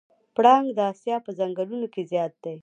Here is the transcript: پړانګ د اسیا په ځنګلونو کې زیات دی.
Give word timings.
پړانګ 0.35 0.67
د 0.77 0.79
اسیا 0.91 1.15
په 1.25 1.31
ځنګلونو 1.39 1.87
کې 1.93 2.01
زیات 2.11 2.33
دی. 2.43 2.55